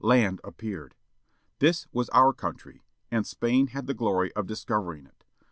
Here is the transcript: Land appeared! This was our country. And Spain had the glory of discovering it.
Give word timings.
Land 0.03 0.41
appeared! 0.43 0.95
This 1.59 1.85
was 1.91 2.09
our 2.09 2.33
country. 2.33 2.81
And 3.11 3.23
Spain 3.27 3.67
had 3.67 3.85
the 3.85 3.93
glory 3.93 4.33
of 4.33 4.47
discovering 4.47 5.05
it. 5.05 5.25